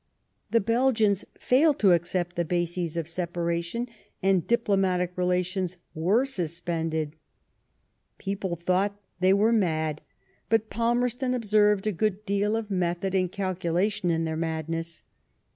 [0.49, 3.87] The Belgians failed to accept the bases of separation,
[4.23, 7.15] and diplomatic relations were suspended.
[8.17, 10.01] People thought they were mad,
[10.49, 15.03] but Palmerston observed a good deal of method and calculation in their madness.